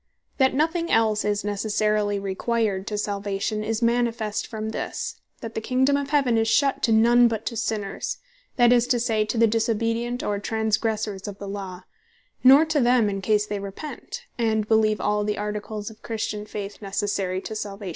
That 0.39 0.55
nothing 0.55 0.89
else 0.89 1.23
is 1.23 1.43
Necessarily 1.43 2.17
required 2.17 2.87
to 2.87 2.97
Salvation, 2.97 3.63
is 3.63 3.83
manifest 3.83 4.47
from 4.47 4.69
this, 4.71 5.21
that 5.41 5.53
the 5.53 5.61
Kingdome 5.61 5.95
of 5.97 6.09
Heaven, 6.09 6.39
is 6.39 6.47
shut 6.47 6.81
to 6.81 6.91
none 6.91 7.27
but 7.27 7.45
to 7.45 7.55
Sinners; 7.55 8.17
that 8.55 8.73
is 8.73 8.87
to 8.87 8.99
say, 8.99 9.25
to 9.25 9.37
the 9.37 9.45
disobedient, 9.45 10.23
or 10.23 10.39
transgressors 10.39 11.27
of 11.27 11.37
the 11.37 11.47
Law; 11.47 11.83
nor 12.43 12.65
to 12.65 12.79
them, 12.79 13.11
in 13.11 13.21
case 13.21 13.45
they 13.45 13.59
Repent, 13.59 14.23
and 14.39 14.67
Beleeve 14.67 14.99
all 14.99 15.23
the 15.23 15.37
Articles 15.37 15.91
of 15.91 16.01
Christian 16.01 16.47
Faith, 16.47 16.81
Necessary 16.81 17.39
to 17.41 17.55
Salvation. 17.55 17.89